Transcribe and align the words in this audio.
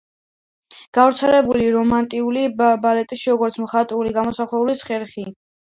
გავრცელებული 0.97 1.67
რომანტიულ 1.75 2.41
ბალეტში, 2.87 3.23
როგორც 3.35 3.61
მხატვრული 3.67 4.17
გამომსახველობის 4.21 4.85
ხერხი. 4.91 5.31